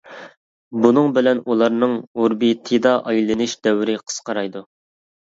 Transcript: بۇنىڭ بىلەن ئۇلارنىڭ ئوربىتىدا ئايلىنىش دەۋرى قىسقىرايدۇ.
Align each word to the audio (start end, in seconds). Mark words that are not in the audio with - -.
بۇنىڭ 0.83 1.09
بىلەن 1.17 1.41
ئۇلارنىڭ 1.51 1.93
ئوربىتىدا 2.21 2.93
ئايلىنىش 3.11 3.53
دەۋرى 3.67 3.95
قىسقىرايدۇ. 4.05 4.63